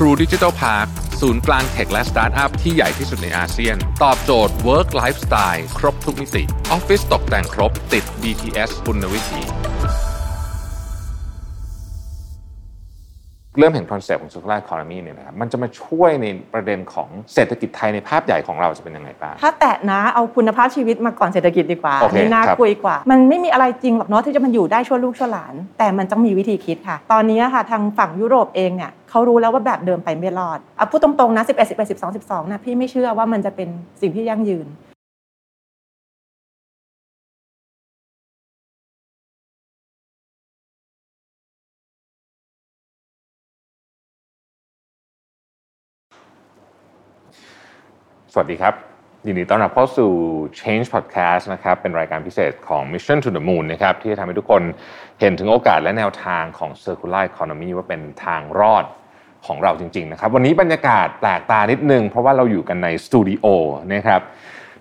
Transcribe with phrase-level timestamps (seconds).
[0.00, 0.88] True Digital Park
[1.20, 9.75] ศูนย์กลาง tech และสตาร์ทอัพที่ใหญ่ที่สุดในอาเซียน ตอบโจทย์ Work Lifestyle ครบทุกมิติออฟฟิศตกแต่งครบติด BTS ปุณณวิถี
[13.58, 33.68] เริ่มเห็น concept ของ circular economy เนี่ยนะครับมันจะมาช่วยในประเด็นของเศรษฐกิจไทยในภาพใหญ่ของเราจะเป็นยังไงบ้างถ้าแตะนะเอาคุณภาพชีวิตมาก่อนเศรษฐกิจดีกว่าโอเคนี่น่าครับคุยกว่า มันไม่มีอะไรจริงหรอกเนาะที่จะมันอยู่ได้ชั่วลูกชั่วหลาน แต่มันต้องมีวิธีคิดค่ะ ตอนนี้ค่ะทางฝั่งยุโรปเองเนี่ยเขารู้แล้วว่าแบบเดิมไปไม่รอดเอาพูดตรงๆนะ11 11 12 12นะพี่ไม่เชื่อว่ามันจะเป็น
[34.00, 34.66] สิ่งที่ยั่งยืน
[48.38, 48.74] สวัสดีครับ
[49.26, 50.12] ยินดีต้อนรับเข้าสู่
[50.60, 54.62] Change Podcast นะครับเป็นรายการพิเศษของ Mission to the Moon นะครับที่จะทำให้ทุกคน
[55.20, 58.84] เห็นถึงโอกาสและแนวทางของ Circular Economy ว่าเป็นทางรอด
[59.46, 63.46] ของเราจริงๆนะครับวันนี้บรรยากาศแปลกตานิดนึง เพราะว่าเราอยู่กันในสตูดิโอ
[63.94, 64.20] นะครับ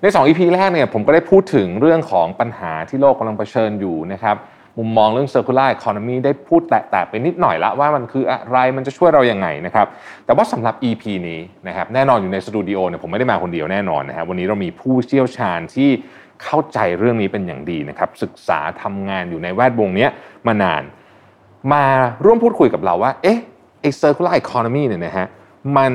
[0.02, 4.36] ใน 2 EP แรกเนี่ยผมก็ได้พูดถึงเรื่องของปัญหาที่โลกกำลังเผชิญอยู่นะครับ
[4.78, 9.88] มุมมองเรื่อง circular economy ได้พูดแตะๆไปนิดหน่อยละว่ามันคืออะไรมันจะช่วยเรายัางไงนะครับ
[10.26, 15.90] แต่ว่าสำหรับ EP นี้นะครับแน่นอนอยู่ในสตูดิโอเนี่ยผมไม่ได้มาคนเดียวแน่นอนนะครับวันนี้เรามีผู้เชี่ยวชาญที่
[16.44, 20.10] เข้าใจเรื่องนี้เป็นอย่างดีนะครับศึกษาทำงานอยู่ในแวดวงเนี้ย
[20.48, 20.84] มานาน
[21.74, 21.86] มา
[22.26, 23.40] ร่วมพูดคุยกับเราว่าเอ๊ะ
[23.82, 25.28] ไอ้ circular economy เนี่ยนะฮะ
[25.78, 25.94] มัน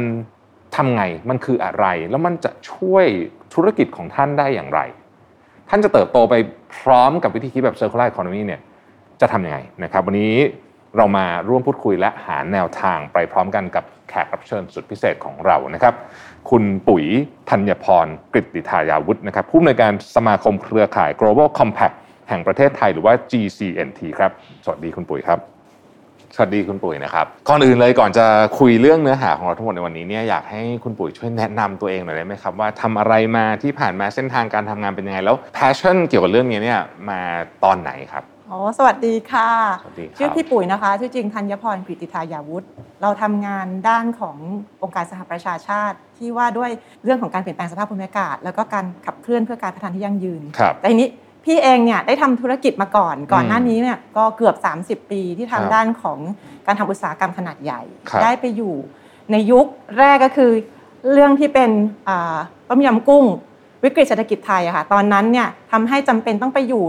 [0.76, 3.06] ทำไงมันคืออะไรแล้วมันจะช่วย
[3.54, 4.80] ธุรกิจของท่านได้อย่างไร
[5.68, 6.34] ท่านจะเติบโตไป
[6.78, 8.60] พร้อมกับวิธีคิดแบบ circular economy เนี่ย
[9.20, 10.34] จะทำยังไงนะครับวันนี้
[10.96, 15.94] เรามาร่วมพูดคุยและหาแนวทางไปพร้อมกันกับแขกรับเชิญสุดพิเศษของเรานะครับ
[16.50, 17.04] คุณปุ๋ย
[17.50, 21.96] ธัญพรกฤติธายาวุฒินะครับผู้อำนวยการสมาคมเครือข่าย global compact
[22.28, 24.30] แห่งประเทศไทยหรือว่า GCNT ครับ
[24.64, 25.38] สวัสดีคุณปุ๋ยครับ
[26.36, 28.26] สวัสดีคุณปุ๋ยนะครับ ก่อนอื่นเลยก่อนจะ
[28.58, 36.80] คุยเรื่องเนื้อหาของเราทั้งหมดในวันนี้เนี่ยอยากให้คุณปุ๋ยช่วยแนะนำตัวเองหน่อยได้ไหมครับว่าทำอะไรมาที่ผ่านมาเส้นทางการทำงานเป็นยังไงแล้ว passion เกี่ยวกับเรื่องนี้เนี่ย
[37.10, 37.20] มา
[37.64, 39.50] ตอนไหนครับ อ๋อสวัสดีค่ะ
[39.82, 42.66] สวัสดีครับ ชื่อพี่ปุ๋ยนะคะชื่อจริงธัญพรกฤติทายาวุฒิ
[43.02, 44.36] เราทำงานด้านของ
[44.82, 46.70] องค์การสหประชาชาติ ที่ว่าด้วย
[47.04, 51.08] เรื่องของการเปลี่ยนแปลงสภาพภูมิอากาศ แล้วก็การขับเคลื่อนเพื่อการพัฒนาที่ยั่งยืน ครับ แต่ทีนี้
[51.44, 54.54] พี่เองเนี่ยได้ทำธุรกิจมาก่อน ก่อนอืมหน้านี้เนี่ยก็เกือบ
[55.02, 56.18] 30 ปีที่ครัทำบด้านของ
[56.66, 58.74] การทำอุตสาหกรรมขนาดใหญ่ ครับได้ไปอยู่
[59.32, 59.66] ในยุค
[59.98, 60.50] แรกก็คือ
[61.12, 61.70] เรื่องที่เป็น
[62.08, 62.36] อ่า
[62.68, 63.24] ต้มยำกุ้ง
[63.84, 66.84] วิกฤตเศรษฐกิจไทยอะค่ะตอนนั้นเนี่ยทำให้จำเป็นต้องไปอยู่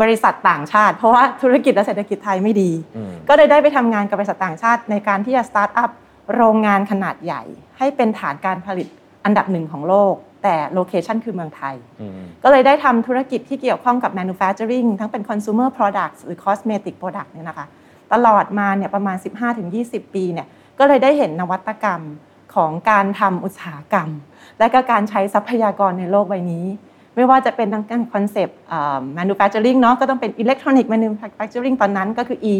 [0.00, 5.90] บริษัทต่างชาติ เพราะว่าธุรกิจและเศรษฐกิจไทยไม่ดีอืมก็เลยได้ไปทำงานกับบริษัทต่างชาติ ในการที่จะสตาร์ทอัพ
[6.34, 7.42] โรงงานขนาดใหญ่
[7.78, 8.88] ให้เป็นฐานการผลิต
[9.24, 12.12] อันดับหนึ่งของโลก แต่ location คือเมืองไทยอืม
[12.42, 17.66] ก็เลยได้ทำธุรกิจที่เกี่ยวข้องกับ manufacturing ทั้งเป็น consumer products หรือ cosmetic product เนี่ยนะคะ
[18.12, 19.16] ตลอดมาเนี่ยประมาณ
[19.66, 20.46] 15-20 ปีเนี่ย
[20.78, 22.00] ก็เลยได้เห็นนวัตกรรม
[22.54, 24.08] ของการทำอุตสาหกรรม
[24.58, 26.64] และก็การใช้ทรัพยากรในโลกใบนี้
[27.20, 28.58] ไม่ว่าจะเป็นทั้งการ concept
[29.18, 32.56] manufacturing เนาะก็ต้องเป็น electronic manufacturing ตอนนั้นก็คือ e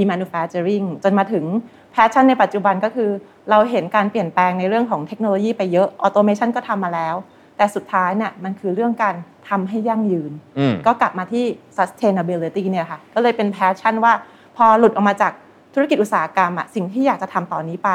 [0.00, 1.44] e manufacturing จนมาถึง
[1.92, 3.10] passion ในปัจจุบันก็คือ
[3.50, 7.14] เราเห็นการเปลี่ยนแปลงในเรื่องของเทคโนโลยีไปเยอะ automation ก็ทำมาแล้ว
[7.56, 9.14] แต่สุดท้ายเนี่ยมันคือเรื่องการ
[9.48, 11.44] ทำให้ยั่งยืนอืมก็กลับมาที่
[11.78, 14.12] sustainability เนี่ยค่ะก็เลยเป็น passion ว่า
[14.56, 15.32] พอหลุดออกมาจาก
[15.74, 17.90] ธุรกิจอุตสาหกรรมอะสิ่งที่อยากจะทำต่อนี้ไป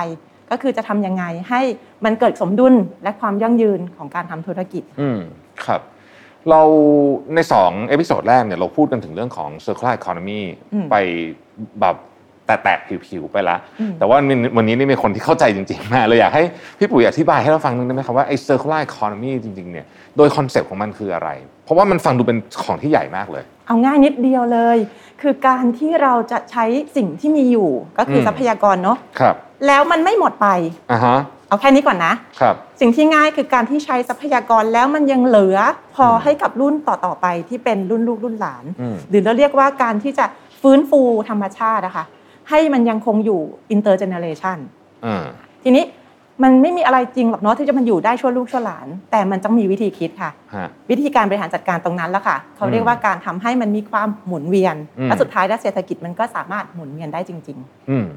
[0.51, 1.61] ก็คือจะทำยังไงให้
[2.05, 2.73] มันเกิดสมดุล
[3.03, 5.19] และความยั่งยืนของการทำธุรกิจ อืม
[5.65, 5.81] ครับ
[6.49, 6.61] เรา
[7.35, 10.41] ใน2 episode แรกเนี่ยเราพูดกันถึงเรื่องของ circular economy
[10.73, 10.95] อืมไป
[11.81, 11.95] แบบ
[12.45, 14.17] แตะๆผิวๆไปละอืมแต่ว่า
[14.57, 16.43] วันนี้นี่มีคนที่เข้าใจจริงๆมาเลยอยากให้
[16.79, 19.85] พี่ปุ๋ยอธิบายให้เราฟังหนึ่งได้ไหมครับว่าไอ้ circular economy จริงๆเนี่ย
[20.17, 24.77] โดย concept ของมันคืออะไรเพ ราะว่ามันฟังดูเป็นของที่ใหญ่มากเลย เอาง่ายนิดเดียวเลย
[25.21, 26.65] คือการที่เราจะใช้
[26.95, 29.35] สิ่งที่มีอยู่ก็คืออมทรัพยากรเนาะครับ
[29.67, 30.47] แล้วมันไม่หมดไป
[30.91, 35.57] อ่าฮะเอาแค่นี้ก่อนนะครับ สิ่งที่ง่ายคือการที่ใช้ทรัพยากรแล้วมันยังเหลือ
[35.95, 40.25] พอให้กับรุ่นต่อๆไปที่เป็นรุ่นลูกรุ่นหลานอืมหรือเราเรียกว่าการที่จะ
[40.61, 42.05] ฟื้นฟูธรรมชาตินะคะ
[42.49, 43.41] ให้มันยังคงอยู่
[43.75, 44.57] intergeneration
[45.05, 45.23] อ่า
[45.63, 45.83] ทีนี้
[46.43, 57.57] มันไม่มีอะไรจริงหรอกเนาะที่จะมันอยู่ได้ชั่วลูกชั่วหลาน แต่มันต้องมีวิธีคิดค่ะฮะวิธีการบริหารจัดการตรงนั้นแล้วค่ะ เขาเรียกว่าการทำให้มันมีความหมุนเวียนอืมและสุดท้ายแล้วเศรษฐกิจมันก็สามารถหมุนเวียนได้จริง
[57.89, 58.07] อืม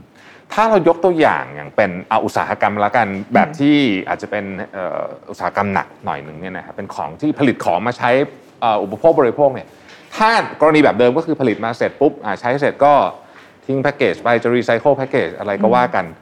[0.53, 3.77] ถ้าเรายกตัวอย่างอย่างเป็นเอาอุตสาหกรรมละกันแบบที่
[4.09, 8.11] อาจจะเป็นเอ่ออุตสาหกรรมหนักหน่อยหนึ่งเนี่ยนะครับเป็นของที่ผลิตของมาใช้
[8.61, 9.69] เอ่ออุปโภคบริโภคเนี่ย
[10.17, 10.31] ถ้า
[10.61, 12.95] กรณีแบบเดิมก็คือผลิตมาเสร็จปุ๊บอ่าใช้เสร็จก็
[13.67, 16.22] ทิ้งแพ็กเกจไปจะรีไซเคิลแพ็กเกจอะไรก็ว่ากันเอ่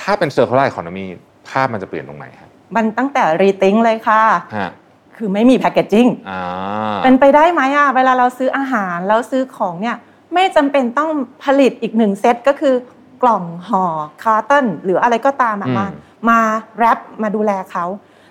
[0.00, 1.06] ถ้าเป็น circular economy
[1.48, 4.22] ภาพมันจะเปลี่ยนตรงไหนครับๆมันตั้งแต่รีทิงเลยค่ะ
[4.56, 4.70] ฮะ
[5.16, 9.96] คือไม่มีแพคเกจจิ้งอ่าเป็นไปได้ไหมอะเวลาเราซื้ออาหารแล้วซื้อของเนี่ย
[10.34, 11.10] ไม่จำเป็นต้อง
[11.44, 12.74] ผลิตอีกหนึ่งเซตก็คือ
[13.22, 13.84] กล่องห่อ
[14.22, 15.86] คาร์ตันหรืออะไรก็ตามมา
[16.28, 16.38] มา
[16.78, 17.84] แรปมาดูแลเขา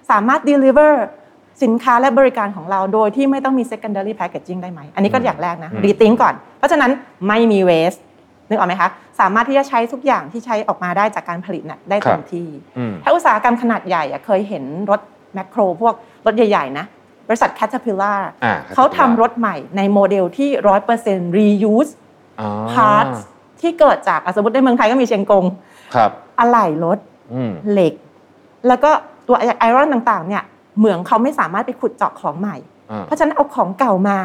[0.09, 0.93] สามารถ deliver
[1.63, 6.91] สินค้าและบริการของเราโดยที่ไม่ต้องมี secondary packaging ได้ไหม อันนี้ก็อย่างแรกนะรีทิงก่อน เพราะฉะนั้น
[7.27, 7.99] ไม่มี waste
[8.49, 8.89] นึกออกไหมคะ
[9.19, 12.47] สามารถที่จะใช้ทุกอย่างที่ใช้ออกมาได้จากการผลิตน่ะได้เต็มที่
[13.03, 15.01] ถ้าอุตสาหกรรมขนาดใหญ่เคยเห็นรถ
[15.33, 15.93] แมคโคร พวก
[16.25, 16.85] รถใหญ่ๆนะ
[17.27, 18.19] บริษัท Caterpillar
[18.75, 21.91] เขาทำรถใหม่ในโมเดลที่ร้อยเปอร์เซ็นต์ reuse
[22.73, 23.19] parts
[23.61, 25.45] ที่เกิดจากสมมติในเมืองไทยก็มีเชียงกง
[26.39, 26.97] อะไหล่รถ
[27.71, 27.93] เหล็ก
[28.67, 28.91] แล้วก็
[29.27, 30.43] ตัว iron ต่างๆเนี่ย
[30.77, 32.57] เหมืองเขาไม่สามารถไปขุดเจาะของใหม่
[33.05, 34.17] เพราะฉะนั้นเอาของเก่ามา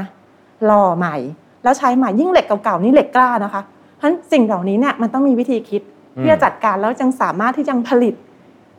[0.67, 1.17] หล่อใหม่
[1.63, 3.63] แล้วใช้ใหม่ยิ่งเหล็กเก่าๆนี่เหล็กกล้านะคะ
[4.03, 5.83] เพราะฉะนั้นสิ่งเหล่านี้เนี่ยมันต้องมีวิธีคิด
[6.21, 8.15] ที่จะจัดการแล้วจึงสามารถที่จะผลิต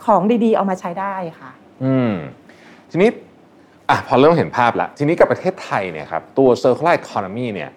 [0.06, 1.52] ของดีๆ เอามาใช้ได้ค่ะ
[1.84, 2.14] อืม
[2.92, 3.10] ทีนี้
[3.90, 7.70] อะพอเริ่มเห็นภาพแล้วทีนี้กับประเทศไทยเนี่ยครับตัว circular economy เนี่ย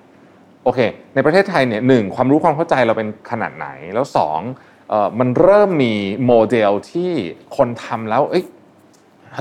[0.65, 0.79] โอเค
[1.15, 4.41] ในประเทศไทยเนี่ยหนึ่งความรู้ความเข้าใจเราเป็นขนาดไหนแล้วสอง
[4.89, 5.95] เอ่อมันเริ่มมี
[6.27, 7.11] โมเดลที่
[7.57, 8.45] คนทำแล้วเอ้ย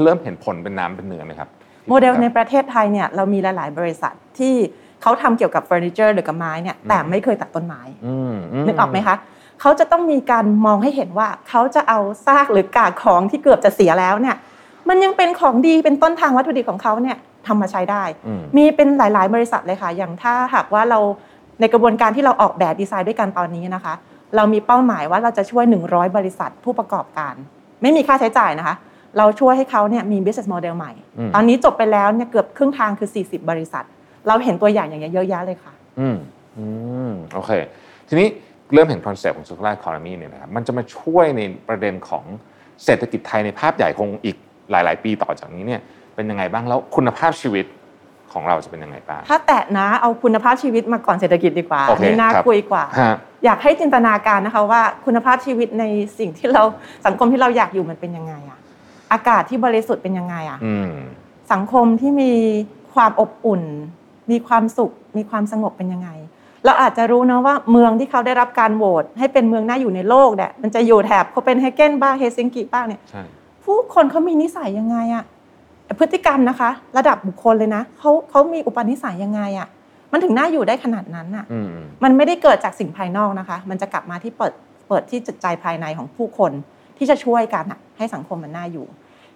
[0.04, 1.50] เริ่มเห็นผลเป็นน้ำเป็นเนื้อไหมครับ
[1.90, 4.56] โมเดลในประเทศไทยเนี่ยเรามีหลาย ๆ บริษัทที่
[5.06, 7.82] เขาทำเกี่ยวกับเฟอร์นิเจอร์หรือกับไม้เนี่ยแต่ไม่เคยตัดต้นไม้
[8.66, 9.16] นึกออกไหมคะ
[9.62, 14.36] เขาจะต้องมีการมองให้เห็นว่าเขาจะเอาซากหรือกากของที่เกือบจะเสียแล้วเนี่ย
[14.90, 17.18] มันยังเป็นของดีเป็นต้นทางวัตถุดิบของเขาเนี่ย
[17.48, 18.04] ทำมาใช้ได้
[18.58, 21.00] มีเป็นหลาย ๆ บริษัทเลยค่ะ อย่างถ้าหากว่าเรา
[21.60, 23.94] ในกระบวนการที่เราออกแบบดีไซน์ด้วยกันตอนนี้นะคะ
[24.36, 27.34] เรามีเป้าหมายว่าเราจะช่วย 100 บริษัทผู้ประกอบการ
[27.82, 28.76] ไม่มีค่าใช้จ่ายนะคะ
[29.18, 30.92] เราช่วยให้เขาเนี่ยมี business model ใหม่
[31.36, 33.86] ตอนนี้จบไปแล้วเนี่ยเกือบครึ่งทางคือ 40 บริษัท
[34.28, 36.18] เราเห็นตัวอย่างอย่างเงี้ยเยอะแยะเลยค่ะ อืม
[36.58, 36.66] อื
[37.10, 37.52] มโอเค
[38.08, 38.28] ทีนี้
[38.74, 42.24] เริ่มเห็นคอนเซ็ปต์ของ circular economy เนี่ยนะครับมันจะมาช่วยในประเด็นของ
[42.86, 44.38] เศรษฐกิจไทยในภาพใหญ่คงอีก
[44.72, 45.82] หลาย ๆ ปีต่อจากนี้เนี่ย
[46.16, 47.66] เป็นยังไงบ้างแล้วคุณภาพชีวิต
[48.34, 52.84] ของเราจะเป็นยังไงบ้าง ถ้าแตะนะเอาคุณภาพชีวิตมาก่อนเศรษฐกิจดีกว่านี่น่าคุยกว่า
[53.46, 55.84] อยากให้จินตนาการนะคะว่าคุณภาพชีวิตใน
[56.20, 56.64] สิ่งที่เรา
[57.06, 58.60] สังคมที่เราอยากอยู่มันเป็นยังไงอะ
[59.12, 60.60] อากาศที่บริสุทธิ์เป็นยังไงอะ
[61.54, 62.34] สังคมที่มี
[62.94, 63.62] ความอบอุ่น
[64.32, 66.10] มีความสุข มีความสงบเป็นยังไง
[66.66, 73.02] เราอาจจะรู้นะว่าเมืองที่เขาได้รับการโหวตให้เป็นเมืองน่าอยู่ในโลกเนี่ยมันจะอยู่แถบโคเปนเฮเกนบ้างเฮซิงกิบ้างเนี่ย
[73.64, 75.24] ผู้คนเขามีนิสัยยังไงอะ
[76.00, 79.68] พฤติกรรมนะคะ ระดับบุคคลเลยนะเขาเขามีอุปนิสัยยังไงอะ
[80.12, 81.46] มันถึงน่าอยู่ได้ขนาดนั้นอะ
[82.04, 84.54] มันไม่ได้เกิดจากสิ่งภายนอกนะคะ มันจะกลับมาที่เปิด
[84.88, 86.52] เปิดที่จิตใจภายในของผู้คน
[86.98, 87.66] ที่จะช่วยกัน
[87.98, 88.88] ให้สังคมมันน่าอยู่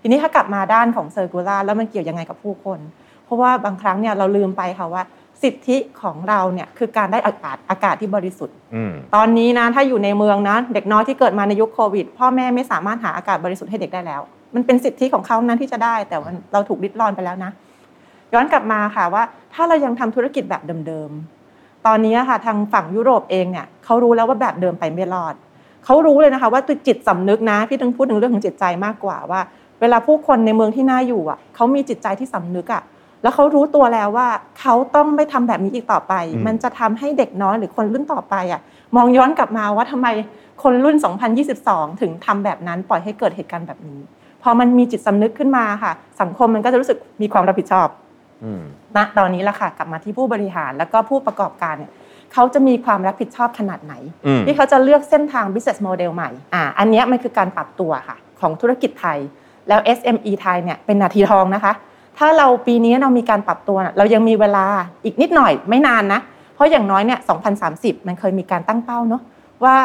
[0.02, 2.80] ทีนี้ถ้ากลับมาด้านของเซอร์กูลาแล้วมันเกี่ยวยังไงกับผู้คน
[3.30, 5.04] เพราะว่าบางครั้งเนี่ยเราลืมไปค่ะว่า
[5.44, 8.56] สิทธิของเราเนี่ยคือการได้อากาศอากาศที่บริสุทธิ์
[9.16, 14.22] ตอนนี้นะถ้าอยู่ในเมืองนะเด็กน้อยที่เกิดมาในยุคโควิด พ่อแม่ไม่สามารถหาอากาศบริสุทธิ์ให้เด็กได้แล้ว
[14.56, 17.52] มันเป็นสิทธิของเขานั้นที่จะได้ แต่ว่าเราถูกริดรอนไปแล้วนะ
[18.34, 19.24] ย้อนกลับมาค่ะว่า
[19.54, 25.36] ถ้าเรายังทำธุรกิจแบบเดิมๆ ตอนนี้ค่ะทางฝั่งยุโรปเองเนี่ยเขารู้แล้วว่าแบบเดิมไปไม่รอด
[25.86, 29.42] เขารู้เลยนะคะว่าตัวจิตสำนึกนะพี่ต้องพูดถึงเรื่องของจิตใจมากกว่าว่า
[29.82, 32.82] เวลาผู้คนในเมืองที่น่าอยู่อะเขามีจิตใจที่สำนึกอะ
[33.24, 34.28] แล้วเขารู้ตัวแล้วว่า
[34.60, 36.14] เขาต้องไม่ทำแบบนี้อีกต่อไป
[36.46, 38.62] มันจะทำให้เด็กน้อยหรือคนรุ่นต่อไปอะ
[38.96, 40.08] มองย้อนกลับมาว่าทำไม
[40.64, 40.96] คนรุ่น
[41.50, 44.00] 2022 ถึงทำแบบนั้นปล่อยให้เกิดเหตุการณ์แบบนี้
[44.44, 47.88] พอมันมีจิตสำนึกขึ้นมาค่ะ สังคมมันก็จะรู้สึกมีความรับผิดชอบ
[48.96, 51.92] ณตอนนี้ละค่ะกลับมาที่ผู้บริหารแล้วก็ผู้ประกอบการเนี่ย
[52.34, 53.94] เขาจะมีความรับผิดชอบขนาดไหน
[54.46, 59.20] ที่เขาจะเลือกเส้นทาง business model ใหม่อ่าอันนี้มันคือการปรับตัวค่ะ ของธุรกิจไทย
[59.68, 61.74] แล้ว SME ไทยเนี่ยเป็นนาทีทองนะคะ
[62.20, 64.66] ถ้าเราปีนี้เรามีการปรับตัว เรายังมีเวลา
[65.06, 66.20] อีกนิดหน่อยไม่นานนะ
[66.56, 67.20] เพราะอย่างน้อยเนี่ย
[67.64, 69.22] 2030 มันเคยมีการตั้งเป้าเนาะ
[69.64, 69.76] ว่า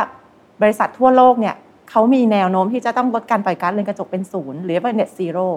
[0.63, 1.55] บริษัททั่วโลกเนี่ย
[1.91, 5.49] เขามีแนวโน้มที่จะต้องลดการปล่อยก๊าซเรือนกระจกเป็นศูนย์หรือว่า net zero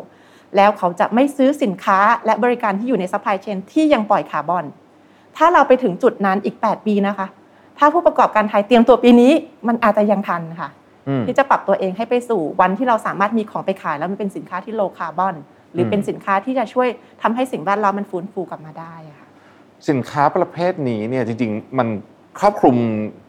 [0.55, 4.65] แล้วเขาจะไม่ซื้อสินค้าและบริการที่อยู่ใน supply chain ที่ยังปล่อยคาร์บอน
[5.37, 7.27] ถ้าเราไปถึงจุดนั้นอีก 8 ปีนะคะ
[7.77, 9.31] ถ้าผู้ประกอบการไทยเตรียมตัวปีนี้
[9.67, 10.69] มันอาจจะยังทันค่ะ
[11.27, 15.37] ที่จะปรับตัวเองให้ไปสู่วันที่เราสามารถมีของไปขายแล้วมันเป็นสินค้าที่โลคาร์บอนห
[15.77, 16.87] รือเป็นสินค้าที่จะช่วย
[17.21, 19.27] ทำให้สิ่งแวดล้อมมันฟื้นฟูกลับมาได้ค่ะ
[19.89, 21.87] สินค้าประเภทนี้เนี่ยจริง ๆ มัน
[22.39, 22.75] ครอบคลุม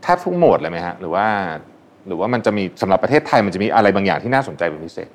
[0.03, 1.27] แทบทุกโหมดเลยไหมฮะหรือว่า
[2.07, 5.09] หรือว่ามันจะมีสำหรับประเทศไทยมันจะมีอะไรบางอย่างที่น่าสนใจเป็นพิเศษ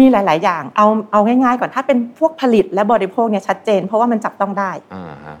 [0.00, 4.72] มีหลาย ๆ อย่างเอาเอาง่ายๆก่อนถ้าเป็นพวกผลิตและบริโภคเนี่ยชัดเจน เพราะว่ามันจับต้องได้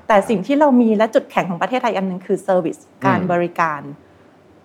[0.08, 3.80] แต่สิ่งที่เรามีและจุดแข็งของประเทศไทยอันหนึ่งคือ service การบริการ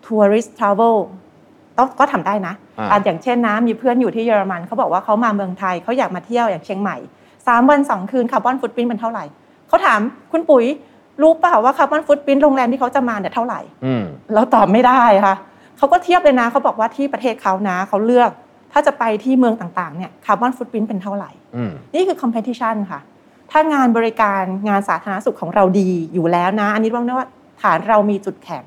[0.05, 0.97] tourist travel
[1.77, 2.53] ต้องก็ทำได้นะ
[2.91, 6.98] อันอย่างเช่นนะมีเพื่อนอยู่ที่เยอรมันเขาบอกว่าเขามาเมืองไทยเขาอยากมาเที่ยวอย่างเชียงใหม่
[7.48, 9.24] สามวันสองคืนคาร์บอนฟุตปรินต์เป็นเท่าไหร่
[9.67, 10.00] เขาถาม
[10.31, 10.65] คุณปุ๋ย
[11.22, 13.60] รู้เปล่าว่าคาร์บอนฟุตปรินต์โรงแรมที่เขาจะมาเนี่ยเท่าไหร่
[14.34, 15.36] เราตอบไม่ได้ค่ะ
[15.77, 18.31] เขาก็เทียบเลยนะเขาบอกว่าที่ประเทศเขานะเขาเลือก
[18.72, 21.31] ถ้าจะไปที่เมืองต่างๆเนี่ยคาร์บอนฟุตปรินต์เป็นเท่าไหร่
[21.96, 23.00] นี่คือ competition ค่ะ
[23.51, 27.29] ถ้างานบริการงานสาธารณสุขของเราดีอยู่แล้วนะ อันนี้ต้องเรียกว่า
[27.62, 28.65] ฐานเรามีจุดแข็ง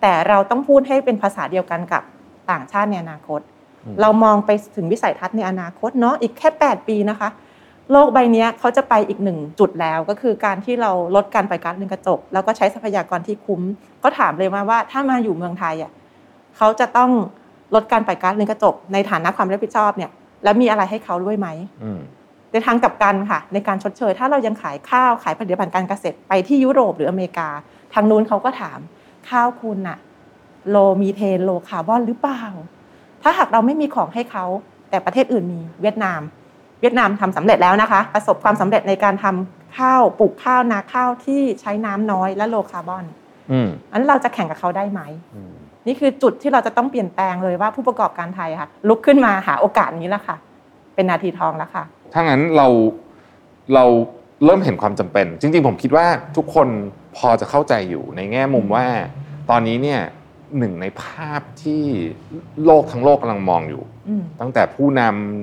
[0.00, 2.02] แต่แต่เราต้องพูดให้เป็นภาษาเดียวกันกับ
[2.50, 3.40] ต่างชาติในอนาคต
[4.00, 7.28] เรามองไปถึงวิสัยทัศน์ในอนาคตเนาะอีกแค่ 8 ปีนะคะ
[7.92, 13.60] โลกใบนี้เขาจะไปอีกหนึ่งจุดแล้ว ก็คือการที่เราลดการปล่อยก๊าซเรือนกระจก แล้วก็ใช้ทรัพยากรที่คุ้ม
[14.02, 15.92] ก็ถามเลยมาว่าถ้ามาอยู่เมืองไทยอะ
[16.56, 17.10] เขาจะต้อง
[17.74, 20.10] ลดการปล่อยก๊าซเรือนกระจก ในฐานะความรับผิดชอบเนี่ย
[20.44, 21.48] แล้วมีอะไรให้เขาด้วยไหม
[22.52, 27.48] ในทางกลับกันค่ะ ในการชดเชย ถ้าเรายังขายข้าวขายผลิตภัณฑ์การเกษตรไปที่ยุโรปหรืออเมริกา
[27.94, 28.78] ทางนู้นเขาก็ถาม
[29.30, 29.98] ข้าวคุณอะ
[30.70, 32.42] โลมีเทนโลคาร์บอนหรือเปล่า
[33.22, 34.44] ถ้าหากเราไม่มีของให้เขา
[34.90, 36.20] แต่ประเทศอื่นมีเวียดนาม
[36.80, 43.04] เวียดนามทำสำเร็จแล้วนะคะ ประสบความสำเร็จในการทำข้าวปลูกข้าวนาข้าวที่ใช้น้ำน้อยและโลคาร์บอน
[43.92, 45.00] อันเราจะแข่งกับเขาได้ไหม
[45.86, 50.36] นี่คือจุดที่เราจะต้องเปลี่ยนแปลงเลยว่าผู้ประกอบการไทยค่ะ ลุกขึ้นมาหาโอกาสนี้แล้วค่ะ
[50.94, 52.66] เป็นนาทีทองแล้วค่ะ ถ้างั้นเรา
[53.74, 53.84] เรา
[54.44, 56.06] เริ่มเห็นความจำเป็น จริงๆ ผมคิดว่า
[56.36, 56.68] ทุกคน
[57.16, 58.86] พอจะเข้าใจอยู่ในแง่มุมว่า
[59.50, 60.00] ตอนนี้เนี่ย
[60.58, 61.82] หนึ่งในภาพที่
[62.64, 63.82] โลกทั้งโลกกำลังมองอยู่
[64.40, 65.02] ตั้งแต่ผู้น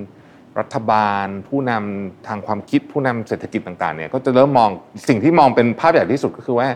[0.10, 4.70] ำรัฐบาล ผู้นำทางความคิดผู้นำเศรษฐกิจต่างๆเนี่ยก็จะเริ่มมอง
[5.08, 6.68] สิ่งที่มองเป็นภาพใหญ่ที่สุดก็คือว่า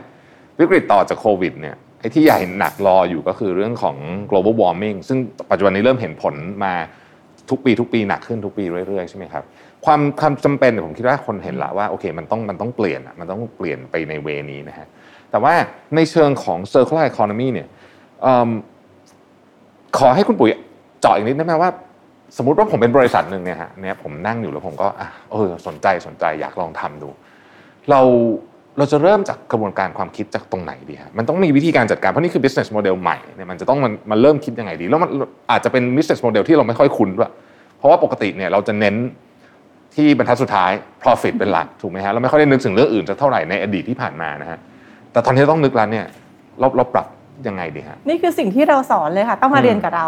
[0.60, 3.98] วิกฤตต่อจากโควิดเนี่ยไอ้ที่ใหญ่หนักรออยู่ก็คือเรื่องของ
[4.30, 5.20] global warming ซึ่ง
[5.50, 6.74] ปัจจุบันนี้เริ่มเห็นผลมา
[7.50, 9.44] ทุกปีทุกปีหนักขึ้นทุกปีเรื่อยๆใช่ไหมครับ
[9.86, 14.88] ความความจำเป็นผมคิดว่าคนเห็นละว่าโอเคมันต้องมันต้องเปลี่ยนมันต้องเปลี่ยนไปในเวนี้นะฮะ
[15.32, 15.54] แต่ว่า
[15.96, 17.68] ในเชิงของ circular economy เนี่ย
[19.98, 20.50] ขอให้คุณปุ๋ย
[21.02, 21.72] เจาะอีกนิดได้ไหมว่า
[22.38, 24.88] สมมติว่าผมเป็นบริษัทหนึ่งเนี่ยฮะเนี่ยผมนั่งอยู่แล้วผมก็
[25.32, 27.10] เออสนใจสนใจอยากลองทำดู
[27.90, 28.02] เรา
[28.78, 35.10] เราจะเริ่มจากกระบวนการความคิดจากตรงไหนดีฮะมันต้องมีวิธีการจัดการเพราะนี่คือ business model ใหม่เนี่ยมันจะต้องมันมันเริ่มคิดยังไงดี แล้วมัน
[35.52, 37.32] อาจจะเป็น business model ที่เราไม่ค่อยคุ้นด้วย
[37.78, 38.96] เพราะว่าปกติเนี่ยเราจะเน้น
[39.96, 40.72] ที่บรรทัดสุดท้าย
[41.04, 44.60] profit เป็นหลักถูกไหมฮะเราไม่ค่อยได้นึกถึงเรื่องอื่นจะเท่าไหร่ในอดีตที่ผ่านมานะฮะ
[45.12, 46.06] แต่ตอนนี้ต้องนึกแล้วเนี่ย
[46.60, 47.08] เราเราปรับ
[47.48, 50.08] ยังไงดีฮะนี่คือสิ่งที่เราสอนเลยค่ะต้องมาเรียนกับเรา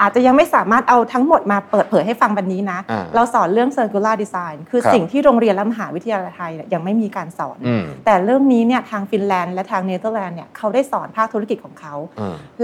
[0.00, 2.78] อาจจะยังไม่สามารถเอาทั้งหมดมาเปิดเผยให้ฟังวันนี้นะ
[3.14, 7.58] เราสอนเรื่อง circular design คือสิ่งที่โรงเรียนและมหาวิทยาลัยไทยยังไม่มีการสอน
[8.04, 11.94] แต่เรื่องนี้เนี่ยทางฟินแลนด์และทางเนเธอร์แลนด์เนี่ยเขาได้สอนภาคธุรกิจของเขา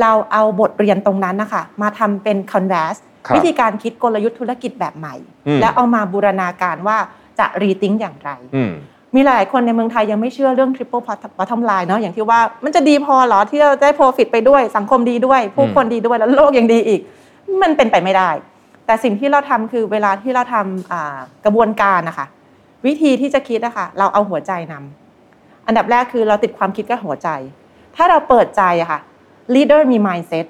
[0.00, 3.00] เราเอาบทเรียนตรงนั้นนะคะมาทำเป็น converse
[3.34, 5.14] วิธีการคิดกลยุทธ์ธุรกิจแบบใหม่
[5.60, 6.98] แล้วเอามาบูรณาการว่า
[7.38, 8.30] จะรีทิงอย่างไร
[9.14, 11.02] มีหลายคนในเมืองไทยยังไม่เชื่อเรื่อง triple
[11.38, 17.00] bottom line เนาะอย่างที่ว่ามันจะดีพอหรอที่เราได้ profit ไปด้วยสังคมดีด้วย ผู้คนดีด้วยแล้วโลกยังดีอีก
[17.62, 18.30] มันเป็นไปไม่ได้
[18.86, 22.26] แต่สิ่งที่เราทำคือเวลาที่เราทำกระบวนการนะคะ
[22.86, 27.28] วิธีที่จะคิดนะคะเราเอาหัวใจนำอันดับแรกคือเราติดความคิดกับหัวใจ
[27.96, 29.00] ถ้าเราเปิดใจอะค่ะ
[29.54, 30.46] leader มี mindset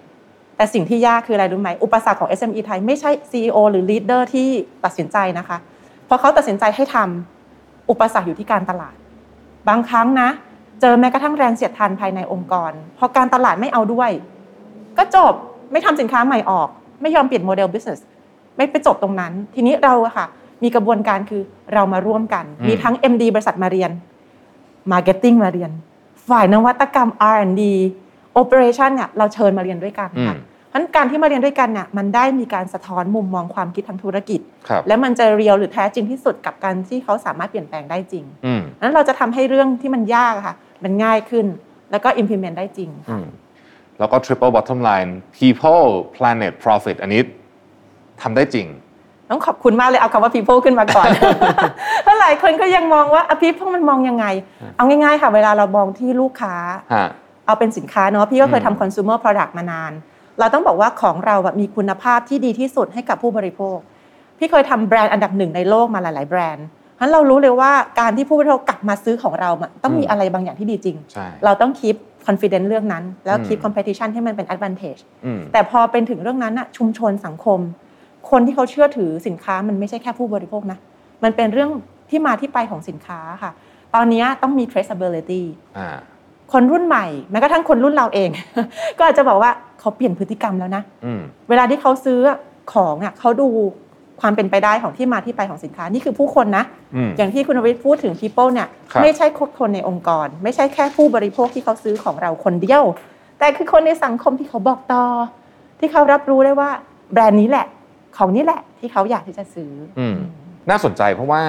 [0.57, 4.49] แต่สิ่งที่ยากคืออะไรรู้ไหมอุปสรรคของ SME ไทยไม่ใช่ CEO หรือ leader ที่
[4.85, 5.57] ตัดสินใจนะคะ
[6.09, 7.40] พอเขาตัดสินใจให้ทำ
[7.91, 8.95] อุปสรรคอยู่ที่การตลาด
[9.69, 10.29] บางครั้งนะ
[10.81, 14.11] เจอแม้กระทั่งแรงเสียดทานภายในองค์กร พอการตลาดไม่เอาด้วย
[14.99, 15.33] ก็จบ
[15.73, 16.69] ไม่ทำสินค้าใหม่ออก
[17.03, 18.01] ไม่ยอมเปลี่ยนโมเดล business
[18.57, 20.27] ไม่ไปจบตรงนั้น ทีนี้เราอะค่ะ
[20.63, 21.43] มีกระบวนการคือ
[21.75, 23.91] เรามาร่วมกัน มีทั้ง MD บริษัทมาเรียน
[24.93, 25.71] Marketing มาเรียน
[26.29, 27.63] ฝ่ายนวัตกรรม R&D
[28.41, 30.37] Operation เนี่ยเราเชิญมาเรียนด้วยกันค่ะ
[30.69, 34.41] เพราะการที่มาเรียนด้วยกันเนี่ยมันได้มีการสะท้อนมุมมองความคิดทางธุรกิจ
[34.89, 38.25] และมันจะเรียวหรือแท้จริงที่สุดกับการที่เขาสามารถเปลี่ยนแปลงได้จริง
[38.83, 41.47] นั้นเราจะทำให้เรื่องที่มันยากค่ะ มันง่ายขึ้น
[41.91, 42.91] แล้วก็ implement ได้จริง
[43.99, 45.87] แล้วก็ triple bottom line people
[46.17, 47.21] planet profit อันนี้
[48.23, 48.67] ทำได้จริง
[49.31, 51.09] ต้องขอบคุณมากเลยเอาคำว่า people ขึ้นมาก่อน
[52.03, 54.27] เพราะหลายคนก็ยังมองว่า people มันมองยังไง
[54.77, 56.55] เอาง่ายๆค่ะ เวลาเรามองที่ลูกค้า
[57.47, 59.93] เอาเป็นสินค้าเนาะพี่ก็เคยทำ consumer product มานาน
[60.39, 63.79] เราต้องบอกว่าของเราแบบมีคุณภาพที่ดีที่สุดให้กับผู้บริโภค
[64.41, 66.67] พี่เคยทำแบรนด์อันดับหนึ่งในโลกมาหลาย ๆ แบรนด์
[66.97, 69.51] ฉะนั้นเรารู้เลยว่าการที่ผู้บริโภคกลับมาซื้อของเรา
[69.85, 70.97] ต้องมีอะไรบางอย่างที่ดีจริง
[71.45, 75.01] เราต้องคีบคอนฟ idence เรื่องนั้น แล้ว keep competition ให้มันเป็น advantage
[75.53, 77.59] แต่พอเป็นถึงเรื่องนั้นอะชุมชนสังคม
[78.31, 80.79] คนที่เขาเชื่อถือสินค้ามันไม่ใช่แค่ผู้บริโภคนะ
[81.25, 81.71] มันเป็นเรื่อง
[82.11, 83.51] ที่มาที่ไปของสินค้าค่ะ
[83.95, 85.43] ตอนนี้ต้องมี traceability
[86.53, 88.31] คนรุ่นใหม่แม้กระทั่งคนรุ่นเราเอง
[88.99, 90.83] ก็อาจจะบอกว่าเขาเปลี่ยนพฤติกรรมแล้วนะ
[91.49, 92.21] เวลาที่เขาซื้อ
[92.73, 93.49] ของอะเขาดู
[94.21, 96.65] ความเป็นไปได้ของที่มาที่ไปของสินค้านี่คือผู้คนนะ
[97.19, 98.69] อย่างที่คุณวิทย์พูดถึง people เนี่ย
[99.03, 99.27] ไม่ใช่
[99.59, 102.85] คนในองค์กร ไม่ใช่แค่ผู้บริโภคที่เขาซื้อของเราคนเดียว
[103.39, 105.05] แต่คือคนในสังคมที่เขาบอกต่อ
[105.81, 106.71] ที่เขารับรู้ได้ว่า
[107.13, 107.67] แบรนด์นี้แหละ
[108.17, 109.73] ของนี้แหละที่เขาอยากที่จะซื้อ
[110.71, 111.43] น่าสนใจเพราะว่า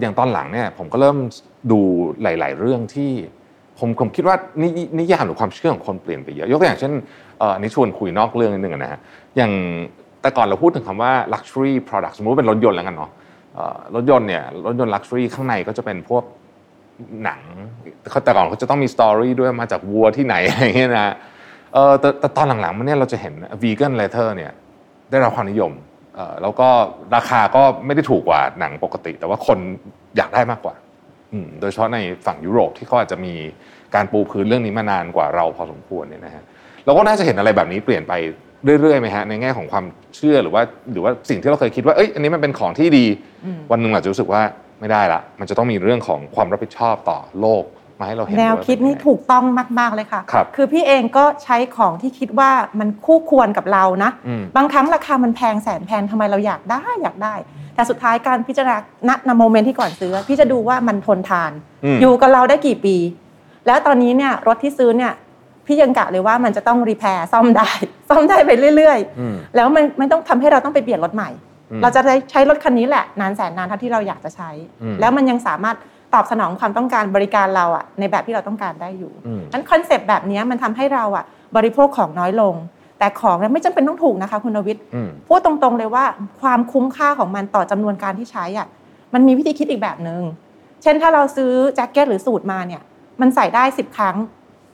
[0.00, 1.18] อย่างตอนหลังเนี่ยผมก็เริ่ม
[1.70, 1.80] ดู
[2.22, 3.10] หลาย ๆ เรื่องที่
[3.78, 4.68] ผมผมคิดว่านิ
[4.98, 6.92] นิยามหรือความเชื่อของคนเปลี่ยนไปเยอะ ยกตัวอย่างเช่น
[7.38, 9.00] เออนี่ชวนคุยนอกเรื่องนิดนึงนะฮะ
[9.36, 9.52] อย่าง
[10.24, 13.10] แต่ก่อนเราพูดถึงคำว่า luxury product สมมติเป็นรถยนต์แล้วกันเนาะ
[13.94, 16.24] รถยนต์เนี่ยรถยนต์ luxury ข้างในก็จะเป็นพวก
[17.24, 17.40] หนัง
[18.24, 21.14] แต่ก่อนเขาจะต้องมีสตอรี่ด้วยมาจากวัวที่ไหนอะไรเงี้ยนะ
[21.74, 24.52] เออแต่แต่ตอนหลังๆมันเนี่ยเราจะเห็น vegan leather เนี่ย
[25.10, 25.72] ได้รับความนิยม
[26.14, 26.68] เออแล้วก็
[27.16, 29.58] ราคาก็ไม่ได้ถูกกว่าหนังปกติ แต่ว่าคน
[30.16, 30.74] อยากได้มากกว่า
[31.60, 33.34] โดยเฉพาะในฝั่งยุโรปที่เขาอาจจะมี
[33.94, 36.44] การปูพื้นเรื่องนี้มานานกว่าเราพอสมควรเนี่ยนะฮะ
[36.84, 38.12] เราก็น่าจะเห็นอะไรแบบนี้เปลี่ยนไป
[38.64, 39.84] เรื่อยๆไหมฮะในแง่ของความ
[40.16, 43.04] เชื่อหรือว่าหรือว่าสิ่งที่เราเคยคิดว่าเอ้ยอันนี้มันเป็นของที่ดี
[43.44, 44.42] อืมวันหนึ่งเราจะรู้สึกว่า
[44.80, 47.64] ไม่ได้ละ มันจะต้องมีเรื่องของความรับผิดชอบต่อโลก
[48.00, 49.44] มาให้เราเห็นแนวด้วยคิดนี้เป็ไงถูกต้อง
[49.78, 57.34] มาก ๆ เลยค่ะครับอพี่เองก็ใช้ของที่คิดว่ามันคู่ควรกับเรานะอืมบางครั้งราคามันแพงแสนแพงทำไมเราอยากได้อยากได้
[57.74, 58.76] แต่สุดท้ายการพิจารณา
[59.08, 61.52] ณณโมเมนต์ที่ก่อนซื้อ พี่จะดูว่ามันทนทาน
[61.84, 62.96] อืมอยู่กับเราได้กี่ปี
[63.66, 65.12] แล้วตอนนี้เนี่ยรถที่ซื้อเนี่ย
[65.66, 67.70] พี่ยังกะเลยว่ามันจะต้องรีแพร์ซ่อมได้
[68.10, 71.30] ซ่อมได้ไปเรื่อยอืมๆแล้วมันไม่ต้องทำให้เราต้องไปเปลี่ยนรถใหม่
[71.70, 74.50] อืมเราจะได้ใช้รถคันนี้แหละนานแสนนานเท่าที่เราอยากจะใช้
[74.82, 75.76] อืมแล้วมันยังสามารถ
[76.14, 81.24] ตอบสนองความต้องการบริการเราอะในแบบที่เราต้องการได้อยู่อืมนั้นคอนเซปต์แบบนี้มันทำให้เราอะ
[81.56, 82.54] บริโภคของน้อยลง
[82.98, 86.04] แต่ของเนี่ยไม่จำเป็นต้องถูกนะคะคุณนวิทย์อืมพูดตรงๆเลยว่า
[86.40, 88.66] ความคุ้มค่าของมันต่อจำนวนการที่ใช้อะ
[89.14, 90.22] มันมีวิธีคิดอีกแบบหนึง่ง
[90.82, 92.82] เช่นถ้าเราซื้อแจ็คเก็ตหรือสูทมาเนี่ย
[93.20, 94.16] มันใส่ได้ 10 ครั้ง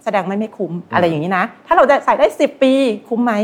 [0.05, 2.73] แสดงไม่ไม่คุ้มอะไรอย่างนี้นะ ถ้าเราได้ใส่ได้ 10 ปี
[3.09, 3.35] คุ้มไหม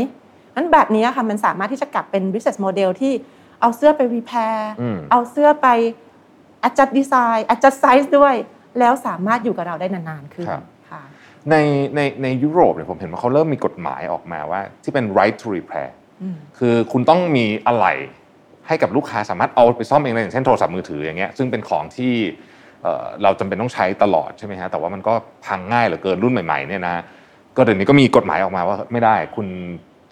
[0.55, 3.13] นั้นแบบนี้ค่ะมันสามารถที่จะกลับเป็น business model ที่
[3.61, 5.67] เอาเสื้อไป repair อืมเอาเสื้อไป
[6.67, 8.35] adjust design adjust size ด้วย
[8.79, 11.01] แล้วสามารถอยู่กับเราได้นานๆขึ้นครับค่ะ
[11.51, 11.55] ใน
[11.95, 15.89] ในในยุโรปเนี่ยผมเห็นว่าเขาเริ่มมีกฎหมายออกมาว่า ที่เป็น right to repair
[16.21, 17.93] อืมคือคุณต้องมีอะไหล่
[18.67, 22.13] ให้กับลูกค้าสามารถเอาไปซ่อมเองเลยอย่างเช่นโทรศัพท์มือถืออย่างเงี้ยซึ่งเป็นของที่
[23.23, 25.13] เราจำเป็นต้องใช้ตลอดใช่ไหมฮะแต่ว่ามันก็
[25.45, 26.95] พังง่ายเหลือเกินรุ่นใหม่ๆเนี่ยนะ
[27.55, 29.47] ก็เดี๋ยวนี้ก็มีกฎหมายออกมาว่าไม่ได้คุณ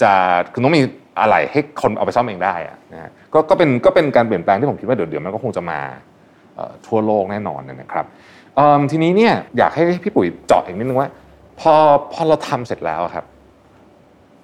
[0.02, 0.12] จะ
[0.54, 0.82] คุณต้องมี
[1.20, 5.80] อะไหล่ให้คนเอาไปซ่อมเองได้อะนะฮะก็ก็เป็นก็เป็นการเปลี่ยนแปลงที่ผมคิดว่าเดี๋ยวเดี๋ยวมันก็คงจะมา
[6.88, 8.06] ทั่วโลกแน่นอนนะครับ
[8.92, 11.10] ทีนี้เนี่ยอยากให้พี่ปุ๋ยเจาะอีกนิดนึงว่า
[11.60, 11.74] พอ
[12.14, 13.26] พอเราทำเสร็จแล้วครับ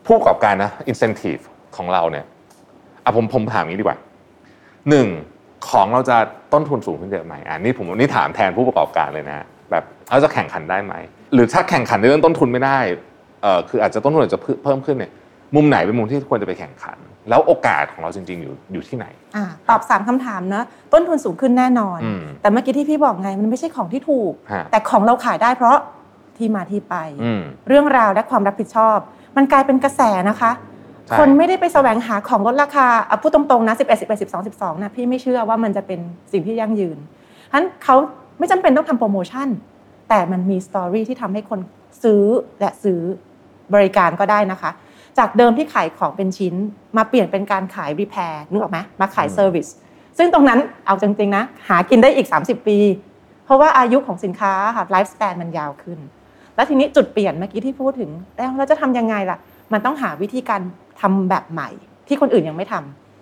[0.06, 1.44] ผู้ประกอบการนะ incentive
[1.78, 2.26] ของเราเนี่ย
[3.04, 3.98] อะผมผมถามงนี้ดีกว่า
[4.90, 5.08] หนึ่ง
[5.70, 6.18] ของเราจะ
[6.54, 10.94] ต้นทุนสูงขึ้นเยอะไหมอันนี้ผมนี่ถามแทนผู้ประกอบการเลยนะแบบเราจะแข่งขันได้ไหม
[11.34, 12.80] หรือถ้าแข่งขันในเรื่องต้นทุนไม่ได้
[13.42, 15.12] เอ่อคืออาจจะต้นทุนอาจจะเพิ่มขึ้นเนี่ย
[15.56, 16.98] มุมไหนเป็นมุมที่ควรจะไปแข่งขัน
[17.30, 25.78] แล้วโอกาสของเราจริง ๆ อยู่อยู่ที่ไหนอ่าตอบสามคำถามนะต้นทุนสูงขึ้นแน่นอนอืมแต่เมื่อกี้ที่พี่บอกไงมันไม่ใช่ของที่ถูกฮะแต่ของเราขายได้เพราะ
[26.38, 28.98] ที่มาที่ไปอืมเรื่องราวและความรับผิดชอบ
[29.38, 30.71] มันกลายเป็นกระแสนะคะใช่
[31.20, 36.00] คนไม่ได้ไปแสวงหาของลดราคาอะพูดตรงๆนะ11 11 12 12นะพี่ไม่เชื่อว่ามันจะเป็น
[36.32, 36.98] สิ่งที่ยั่งยืน
[37.50, 37.96] ฉะนั้นเขา
[38.40, 39.48] ไม่จำเป็นต้องทำโปรโมชั่น
[40.10, 41.60] แต่มันมี story ที่ทำให้คน
[42.04, 42.24] ซื้อ
[42.60, 43.00] และซื้อ
[43.74, 44.72] บริการก็ได้นะคะ
[45.18, 46.56] จากเดิมที่ขายของเป็นชิ้น
[46.98, 49.68] มาเปลี่ยนเป็นการขาย repair นึกออกไหมมาขาย service
[50.18, 52.78] ซึ่งตรงนั้นเอาจริงๆนะหากินได้อีก 30 ปี
[53.46, 56.00] เพราะว่าอายุของสินค้าค่ะไลฟ์ส a ปนมันยาวขึ้น
[56.56, 59.38] แล้วทีนี้จุดเปลี่ยนเมื่อกี้ที่พูดถึงแล้วเราจะทำยังไงล่ะ
[59.74, 60.62] มันต้องหาวิธีการ
[61.02, 61.70] ทำแบบใหม่
[62.08, 62.76] ที่คนอื่นยังไม่ท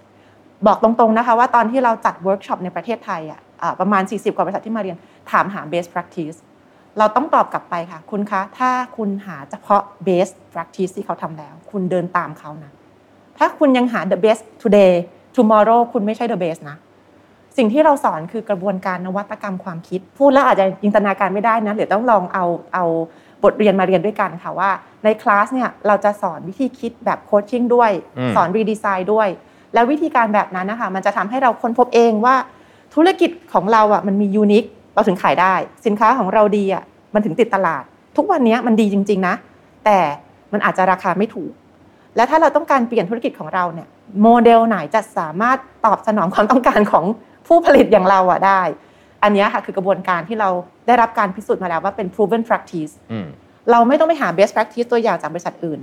[0.10, 3.40] ำบอกตรงๆนะคะว่าตอนที่เราจัดเวิร์กช็อปในประเทศไทยอะ
[3.80, 4.98] ประมาณ 40 กว่าบริษัทที่มาเรียน
[5.32, 6.38] ถามหา best practice
[6.98, 12.72] เราต้องตอบกลับไปค่ะ คุณคะ ถ้าคุณหาเฉพาะ best practice ที่เขาทำแล้ว คุณเดินตามเขานะ
[13.38, 14.94] ถ้าคุณยังหา the best today
[15.38, 16.78] tomorrow คุณไม่ใช่ the best นะ
[17.58, 22.86] สิ่งที่เราสอนคือกระบวนการนวัตกรรมความคิด พูดแล้วอาจจะจินตนาการไม่ได้นะเดี๋ยวต้องลองเอาเอา
[23.44, 24.70] บทเรียนมาเรียนด้วยกันค่ะว่า
[25.04, 29.28] ในคลาสเนี่ยเราจะสอนวิธีคิดแบบ coaching ด้วยอืมสอนรีดีไซน์ด้วย
[29.74, 32.36] แล้ววิธีการแบบนั้นนะคะมันจะทำให้เราค้นพบเองว่า
[32.96, 35.54] ธุรกิจของเราอะมันมียูนิคเราถึงขายได้
[35.86, 37.84] สินค้าของเราดีอะมันถึงติดตลาด
[38.18, 39.36] ทุกวันนี้มันดีจริง ๆนะ
[39.86, 40.00] แต่
[40.54, 41.52] มันอาจจะราคาไม่ถูก
[42.16, 43.88] และถ้าเราต้องการเปลี่ยนธุรกิจของเราเนี่ย
[44.22, 47.06] โมเดลไหนจะสามารถตอบสนองความต้องการของ
[47.48, 48.62] ผู้ผลิตอย่างเราอะได้
[49.24, 50.50] อันเนี้ยค่ะคือกระบวนการที่เรา
[50.88, 53.28] ได้รับการพิสูจน์มาแล้วว่าเป็น proven practice อืม
[53.72, 55.80] เราไม่ต้องไปหา best practice ตัวอย่างจากบริษัทอื่น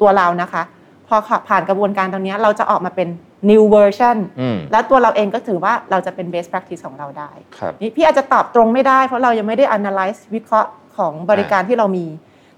[0.00, 0.62] ตัวเรานะคะ
[1.08, 1.16] พอ
[1.48, 3.08] ผ่านกระบวนการตรงเนี้ยเราจะออกมาเป็น
[3.50, 12.06] new version อืมแล้วตัวเราเองก็ถือว่าเราจะเป็น best practice ของเราได้ครับนี่พี่อาจจะตอบตรงไม่ได้ เพราะเรายังไม่ได้ analyze วิเคราะห์ของบริการที่เรามี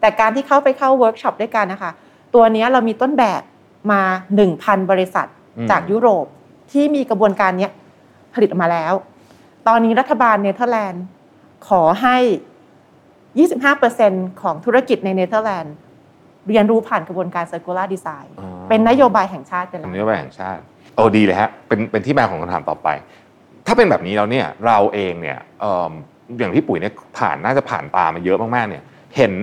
[0.00, 1.90] แต่การที่เข้าไปเข้าเวิร์กช็อปด้วยกันนะคะ
[2.34, 3.42] ตัวเนี้ยเรามีต้นแบบ
[3.92, 4.02] มา
[4.46, 5.26] 1,000 บริษัท
[5.58, 6.26] อืมจากยุโรป
[6.72, 7.72] ที่มีกระบวนการเนี้ย
[8.34, 8.94] ผลิตออกมาแล้ว
[9.68, 11.04] ตอนนี้รัฐบาลเนเธอร์แลนด์
[11.68, 12.16] ขอให้
[13.30, 15.74] 25%ของธุรกิจในเนเธอร์แลนด์
[16.48, 20.60] เรียนรู้ผ่านกระบวนการ circular design อ๋อเป็นนโยบายแห่งชาติไปเป็แล้นนโยบายแห่งชาติ
[20.94, 22.88] โอ้ดีเลยฮะเป็นเป็นที่มาของคำถามต่อไป
[23.66, 25.92] ถ้าเป็นแบบนี้แล้วเนี่ยเราเองเนี่ยเอิ่ม
[26.38, 28.82] อย่างที่ปุ๋ยเนี่ยผ่านน่าจะผ่านตามาเยอะมากๆเนี่ย
[29.16, 29.34] เห็น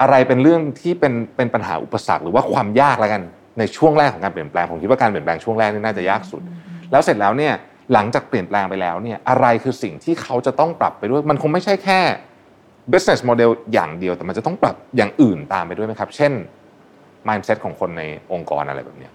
[0.00, 3.22] อะไรเป็นเรื่องที่เป็นเป็นปัญหาอุปสรรคหรือว่าความยากแล้วกัน
[3.58, 6.42] ในช่วงแรกของการเปลี่ยนแปลงผมคิดว่าการเปลี่ยนแปลงช่วงแรกนี่น่าจะยากสุด
[6.90, 7.54] แล้วเสร็จแล้วเนี่ย
[7.92, 12.00] หลังจากเปลี่ยนแปลงไปแล้วเนี่ยอะไรคือสิ่งที่เขาจะต้องปรับไปด้วย มันคงไม่ใช่แค่
[12.92, 16.32] business model อย่างเดียวแต่มันจะต้องปรับอย่างอื่นตามไปด้วยไหมครับ เช่น
[17.28, 19.12] mindset ของคนในองค์กรอะไรแบบเนี้ย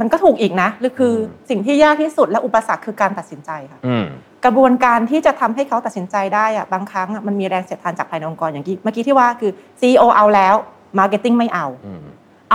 [0.00, 1.14] มันก็ถูกอีกนะหรือคือ
[1.50, 4.06] สิ่งที่ยากที่สุดและอุปสรรคคือการตัดสินใจค่ะอืม
[4.44, 10.54] กระบวนการที่จะทำให้เขาตัดสินใจได้อะบางครั้งอะมันมีแรงเสียดทานจากภายในองค์กรอย่างที่เมื่อกี้ที่ว่าคือ CEO เอาแล้ว
[10.98, 12.00] Marketing ไม่เอาอืม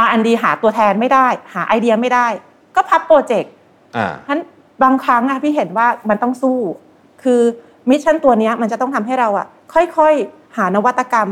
[0.05, 2.27] R&D หาตัวแทนไม่ได้ หาไอเดียไม่ได้
[2.75, 3.51] ก็พับโปรเจกต์
[3.97, 4.41] อ่าฉะนั้น
[4.83, 6.57] บางครั้งอะพี่เห็นว่ามันต้องสู้
[7.23, 7.41] คือ
[7.89, 11.29] mission ตัวเนี้ยมันจะต้องทำให้เราอะค่อยๆ หานวัตกรรม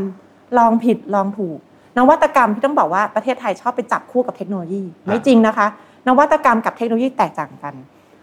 [0.58, 1.58] ลองผิดลองถูก
[1.98, 5.66] นวัตกรรมที่ต้องบอกว่าประเทศไทยชอบไปจับคู่กับเทคโนโลยีไม่จริงนะคะ
[6.08, 7.74] นวัตกรรมกับเทคโนโลยีแตกต่างกัน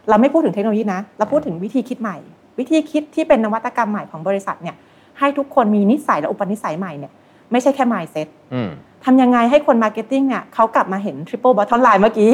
[0.10, 2.18] เราไม่พูดถึงเทคโนโลยีนะเราพูดถึงวิธีคิดใหม่
[2.60, 4.76] วิธีคิดที่เป็นนวัตกรรมใหม่ของบริษัทเนี่ย
[5.20, 7.12] ให้ทุกคนมีนิสัยและอุปนิสัยใหม่เนี่ย
[7.52, 8.70] ไม่ใช่แค่ mindset อืม
[9.06, 12.32] ทำยังไงให้คน marketing เนี่ยเขากลับมาเห็น triple bottom line เมื่อกี้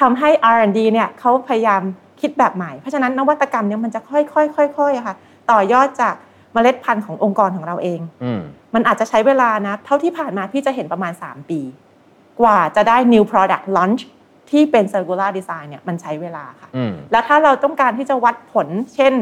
[0.00, 1.82] ทำให้ R&D เนี่ยเขาพยายาม
[2.20, 5.14] คิดแบบใหม่ เพราะฉะนั้นนวัตกรรมเนี่ยมันจะค่อยๆค่อยๆอะค่ะ
[5.50, 6.14] ต่อยอดจาก
[6.52, 8.40] เมล็ดพันธุ์ขององค์กรของเราเองอืม
[8.74, 11.60] มันอาจจะใช้เวลานะ เท่าที่ผ่านมาพี่จะเห็นประมาณ 3 ปี
[12.40, 14.02] กว่าจะได้ new product launch
[14.50, 19.12] ที่เป็น circular design เนี่ยมันใช้เวลาค่ะอืมแล้วถ้าเราต้องการที่จะวัดผล เช่น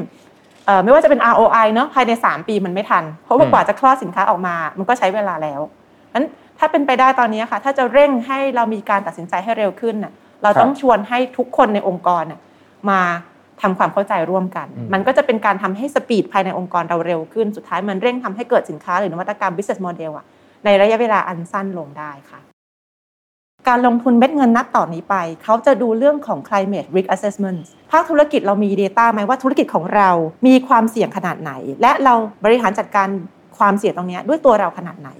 [0.66, 5.60] เอ่อไม่ว่าจะเป็น ROI เนอะภายใน 3 ปีมันไม่ทัน เพราะว่าอืมกว่าจะคลอดสินค้าออกมา มันก็ใช้เวลาแล้ว
[6.14, 6.26] นั้น
[6.58, 12.40] ถ้าเป็นไปได้ตอนนี้ค่ะ ถ้าจะเร่งให้เรามีการตัดสินใจให้เร็วขึ้นน่ะเราต้องชวนให้ทุกคนในองค์กรน่ะ
[12.90, 13.00] มา
[13.62, 20.24] ทำความเข้าใจร่วมกัน มันก็จะเป็นการทำให้สปีดภายในองค์กรเราเร็วขึ้น สุดท้ายมันเร่งทำให้เกิดสินค้าหรือนวัตกรรม business model อะ
[20.64, 22.40] ในระยะเวลาอันสั้นลงได้ค่ะ
[23.68, 27.60] การลงทุนเม็ดเงินนัดต่อนนี้ไป เขาจะดูเรื่องของ climate risk assessment
[27.92, 30.10] ภาคธุรกิจเรามี Data ไหมว่าธุรกิจของเรา
[30.46, 33.08] มีความเสี่ยงขนาดไหน และเราบริหารจัดการ
[33.58, 35.10] ความเสี่ยงตรงเนี้ยด้วยตัวเราขนาดไหน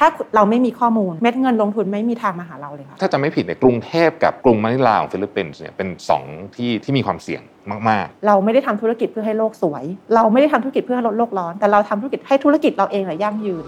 [0.00, 6.24] ถ้าเราไม่มีข้อมูลเม็ดเงินลงทุนไม่มีทางมาหาเราเลยค่ะถ้าจะไม่ผิดในยกรุงเทพกับกรุงมะนิลาของฟิลิปปินส์เนี่ยเป็นสอง
[6.56, 7.42] ที่ที่มีความเสี่ยง
[7.88, 9.84] มากเราไม่ได้ทำธุรกิจเพื่อให้โลกสวย
[10.14, 13.64] เราไม่ได้ทำธุรกิจเพื่อลดโลกร้อน แต่เราทำธุรกิจให้ธุรกิจเราเองแหละยั่งยืน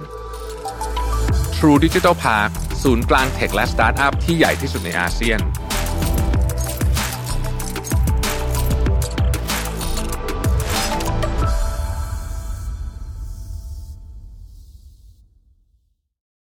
[1.56, 2.50] True Digital Park
[2.82, 5.40] ศูนย์กลาง tech และสตาร์ทอัพที่ใหญ่ที่สุดในอาเซียน